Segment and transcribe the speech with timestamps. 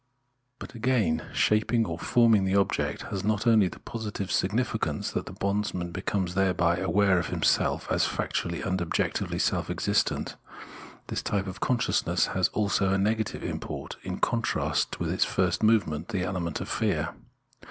[0.57, 5.31] But again, shaping or forming the object has not only the positive significance that the
[5.33, 10.37] bondsman becomes thereby aware of himself as factually and objectively self existent;
[11.05, 16.07] this type of consciousness has also a negative import, in contrast with its first moment,
[16.07, 17.13] the element of fear.